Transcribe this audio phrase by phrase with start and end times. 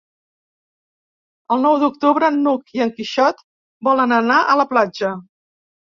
[1.55, 3.45] El nou d'octubre n'Hug i en Quixot
[3.89, 5.17] volen anar a la platja.